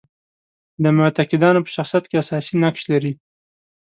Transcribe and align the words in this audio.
د 0.83 0.85
معتقدانو 0.97 1.63
په 1.65 1.69
شخصیت 1.75 2.05
کې 2.07 2.15
اساسي 2.23 2.53
نقش 2.63 2.83
لري. 2.93 3.13